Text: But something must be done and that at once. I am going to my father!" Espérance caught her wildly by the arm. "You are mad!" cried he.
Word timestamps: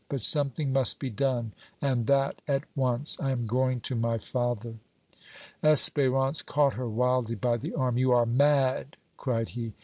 But 0.09 0.21
something 0.21 0.73
must 0.73 0.97
be 0.97 1.11
done 1.11 1.51
and 1.79 2.07
that 2.07 2.41
at 2.47 2.63
once. 2.75 3.19
I 3.19 3.29
am 3.29 3.45
going 3.45 3.81
to 3.81 3.93
my 3.93 4.17
father!" 4.17 4.77
Espérance 5.63 6.43
caught 6.43 6.73
her 6.73 6.89
wildly 6.89 7.35
by 7.35 7.57
the 7.57 7.75
arm. 7.75 7.99
"You 7.99 8.11
are 8.13 8.25
mad!" 8.25 8.97
cried 9.15 9.49
he. 9.49 9.73